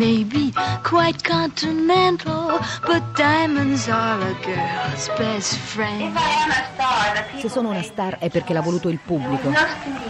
may 0.00 0.24
be 0.24 0.50
quite 0.82 1.22
continental, 1.22 2.58
but 2.86 3.02
diamonds 3.14 3.86
are 3.86 4.18
a 4.22 4.34
girl's 4.40 5.08
best 5.18 5.56
friend. 5.56 6.16
Se 7.38 7.50
sono 7.50 7.68
una 7.68 7.82
star 7.82 8.16
è 8.16 8.30
perché 8.30 8.54
l'ha 8.54 8.62
voluto 8.62 8.88
il 8.88 8.98
pubblico, 8.98 9.52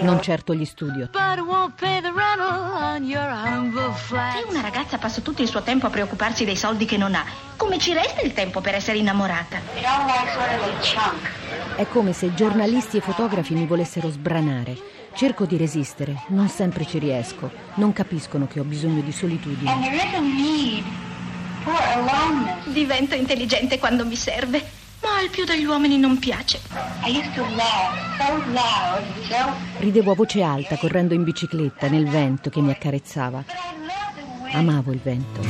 non 0.00 0.22
certo 0.22 0.54
gli 0.54 0.64
studio. 0.64 1.10
But 1.12 1.36
it 1.36 1.44
won't 1.44 1.74
pay 1.78 2.00
the 2.00 2.10
rental 2.10 2.72
on 2.72 3.04
your 3.04 3.28
humble 3.28 3.92
flat. 3.92 4.38
Se 4.38 4.46
una 4.48 4.62
ragazza 4.62 4.96
passa 4.96 5.20
tutto 5.20 5.42
il 5.42 5.48
suo 5.48 5.60
tempo 5.60 5.84
a 5.84 5.90
preoccuparsi 5.90 6.46
dei 6.46 6.56
soldi 6.56 6.86
che 6.86 6.96
non 6.96 7.14
ha, 7.14 7.24
come 7.56 7.76
ci 7.78 7.92
resta 7.92 8.22
il 8.22 8.32
tempo 8.32 8.62
per 8.62 8.74
essere 8.74 8.96
innamorata? 8.96 9.58
È 11.76 11.86
come 11.88 12.14
se 12.14 12.32
giornalisti 12.32 12.96
e 12.96 13.00
fotografi 13.00 13.52
mi 13.52 13.66
volessero 13.66 14.08
sbranare. 14.08 15.02
Cerco 15.14 15.44
di 15.46 15.56
resistere, 15.56 16.24
non 16.28 16.48
sempre 16.48 16.84
ci 16.84 16.98
riesco. 16.98 17.48
Non 17.74 17.92
capiscono 17.92 18.48
che 18.48 18.58
ho 18.58 18.64
bisogno 18.64 19.00
di 19.00 19.12
solitudine. 19.12 19.70
Divento 22.66 23.14
intelligente 23.14 23.78
quando 23.78 24.04
mi 24.04 24.16
serve, 24.16 24.62
ma 25.02 25.18
al 25.18 25.28
più 25.30 25.44
degli 25.44 25.64
uomini 25.64 25.98
non 25.98 26.18
piace. 26.18 26.60
Ridevo 29.78 30.10
a 30.10 30.14
voce 30.14 30.42
alta 30.42 30.76
correndo 30.76 31.14
in 31.14 31.24
bicicletta 31.24 31.88
nel 31.88 32.08
vento 32.08 32.50
che 32.50 32.60
mi 32.60 32.70
accarezzava. 32.70 33.44
Amavo 34.52 34.92
il 34.92 35.00
vento. 35.02 35.40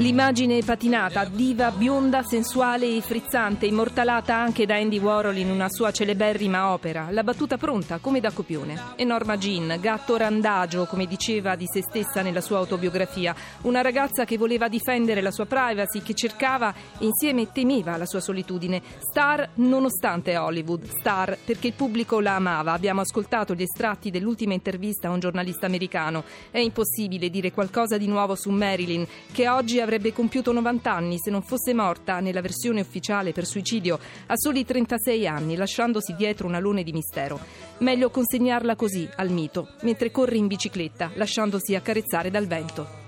L'immagine 0.00 0.62
patinata, 0.62 1.24
diva, 1.24 1.72
bionda, 1.72 2.22
sensuale 2.22 2.86
e 2.86 3.00
frizzante, 3.00 3.66
immortalata 3.66 4.32
anche 4.32 4.64
da 4.64 4.76
Andy 4.76 5.00
Warhol 5.00 5.36
in 5.38 5.50
una 5.50 5.66
sua 5.68 5.90
celeberrima 5.90 6.70
opera, 6.72 7.08
la 7.10 7.24
battuta 7.24 7.56
pronta 7.56 7.98
come 7.98 8.20
da 8.20 8.30
copione. 8.30 8.92
E 8.94 9.02
Norma 9.02 9.36
Jean, 9.36 9.76
gatto 9.80 10.16
randagio, 10.16 10.86
come 10.86 11.06
diceva 11.06 11.56
di 11.56 11.66
se 11.66 11.82
stessa 11.82 12.22
nella 12.22 12.40
sua 12.40 12.58
autobiografia, 12.58 13.34
una 13.62 13.80
ragazza 13.80 14.24
che 14.24 14.38
voleva 14.38 14.68
difendere 14.68 15.20
la 15.20 15.32
sua 15.32 15.46
privacy, 15.46 16.00
che 16.00 16.14
cercava 16.14 16.72
e 16.96 17.04
insieme 17.04 17.50
temeva 17.50 17.96
la 17.96 18.06
sua 18.06 18.20
solitudine. 18.20 18.80
Star 19.00 19.48
nonostante 19.54 20.36
Hollywood, 20.36 20.86
star 21.00 21.36
perché 21.44 21.66
il 21.66 21.74
pubblico 21.74 22.20
la 22.20 22.36
amava. 22.36 22.72
Abbiamo 22.72 23.00
ascoltato 23.00 23.52
gli 23.52 23.62
estratti 23.62 24.12
dell'ultima 24.12 24.52
intervista 24.52 25.08
a 25.08 25.10
un 25.10 25.18
giornalista 25.18 25.66
americano. 25.66 26.22
È 26.52 26.60
impossibile 26.60 27.30
dire 27.30 27.50
qualcosa 27.50 27.98
di 27.98 28.06
nuovo 28.06 28.36
su 28.36 28.50
Marilyn, 28.50 29.04
che 29.32 29.48
oggi 29.48 29.86
avrebbe 29.88 30.12
compiuto 30.12 30.52
90 30.52 30.92
anni 30.92 31.18
se 31.18 31.30
non 31.30 31.40
fosse 31.40 31.72
morta 31.72 32.20
nella 32.20 32.42
versione 32.42 32.82
ufficiale 32.82 33.32
per 33.32 33.46
suicidio 33.46 33.98
a 34.26 34.36
soli 34.36 34.66
36 34.66 35.26
anni, 35.26 35.56
lasciandosi 35.56 36.14
dietro 36.14 36.46
un 36.46 36.54
alone 36.54 36.82
di 36.82 36.92
mistero. 36.92 37.40
Meglio 37.78 38.10
consegnarla 38.10 38.76
così 38.76 39.08
al 39.16 39.30
mito, 39.30 39.70
mentre 39.82 40.10
corre 40.10 40.36
in 40.36 40.46
bicicletta, 40.46 41.10
lasciandosi 41.14 41.74
accarezzare 41.74 42.30
dal 42.30 42.46
vento. 42.46 43.06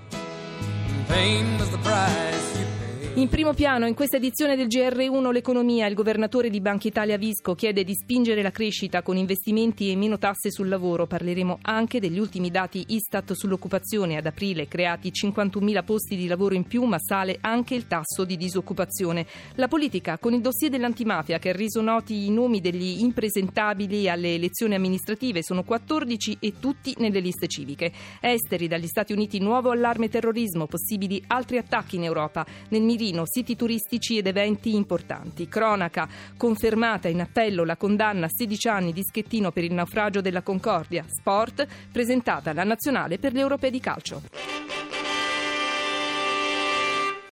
In 3.15 3.27
primo 3.27 3.53
piano, 3.53 3.87
in 3.87 3.93
questa 3.93 4.15
edizione 4.15 4.55
del 4.55 4.67
GR1 4.67 5.31
L'Economia, 5.31 5.85
il 5.85 5.95
governatore 5.95 6.49
di 6.49 6.61
Banca 6.61 6.87
Italia 6.87 7.17
Visco 7.17 7.55
chiede 7.55 7.83
di 7.83 7.93
spingere 7.93 8.41
la 8.41 8.51
crescita 8.51 9.01
con 9.01 9.17
investimenti 9.17 9.91
e 9.91 9.97
meno 9.97 10.17
tasse 10.17 10.49
sul 10.49 10.69
lavoro. 10.69 11.05
Parleremo 11.07 11.59
anche 11.63 11.99
degli 11.99 12.17
ultimi 12.17 12.49
dati 12.49 12.85
Istat 12.87 13.33
sull'occupazione. 13.33 14.15
Ad 14.15 14.27
aprile 14.27 14.69
creati 14.69 15.11
51.000 15.11 15.83
posti 15.83 16.15
di 16.15 16.25
lavoro 16.25 16.55
in 16.55 16.63
più, 16.63 16.83
ma 16.85 16.99
sale 16.99 17.37
anche 17.41 17.75
il 17.75 17.85
tasso 17.85 18.23
di 18.23 18.37
disoccupazione. 18.37 19.27
La 19.55 19.67
politica, 19.67 20.17
con 20.17 20.33
il 20.33 20.39
dossier 20.39 20.71
dell'antimafia 20.71 21.37
che 21.37 21.49
ha 21.49 21.53
reso 21.53 21.81
noti 21.81 22.27
i 22.27 22.31
nomi 22.31 22.61
degli 22.61 23.01
impresentabili 23.01 24.07
alle 24.07 24.35
elezioni 24.35 24.75
amministrative, 24.75 25.43
sono 25.43 25.63
14 25.63 26.37
e 26.39 26.53
tutti 26.61 26.95
nelle 26.99 27.19
liste 27.19 27.49
civiche. 27.49 27.91
Esteri 28.21 28.69
dagli 28.69 28.87
Stati 28.87 29.11
Uniti, 29.11 29.39
nuovo 29.39 29.71
allarme 29.71 30.07
terrorismo, 30.07 30.65
possibili 30.65 31.21
altri 31.27 31.57
attacchi 31.57 31.97
in 31.97 32.05
Europa. 32.05 32.45
Nel 32.69 32.81
mirino, 33.01 33.23
siti 33.25 33.55
turistici 33.55 34.17
ed 34.17 34.27
eventi 34.27 34.75
importanti. 34.75 35.47
Cronaca, 35.47 36.07
confermata 36.37 37.07
in 37.07 37.21
appello 37.21 37.65
la 37.65 37.75
condanna 37.75 38.27
a 38.27 38.29
16 38.29 38.67
anni 38.67 38.93
di 38.93 39.01
Schettino 39.03 39.51
per 39.51 39.63
il 39.63 39.73
naufragio 39.73 40.21
della 40.21 40.43
Concordia. 40.43 41.03
Sport, 41.07 41.65
presentata 41.91 42.53
la 42.53 42.63
nazionale 42.63 43.17
per 43.17 43.33
le 43.33 43.39
europee 43.39 43.71
di 43.71 43.79
calcio. 43.79 44.50